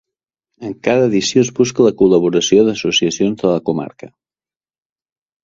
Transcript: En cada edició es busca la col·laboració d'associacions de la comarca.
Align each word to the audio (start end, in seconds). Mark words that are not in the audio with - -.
En 0.69 0.71
cada 0.87 1.03
edició 1.09 1.43
es 1.47 1.51
busca 1.59 1.85
la 1.87 1.91
col·laboració 1.99 2.65
d'associacions 2.69 3.45
de 3.45 3.53
la 3.53 3.61
comarca. 3.71 4.11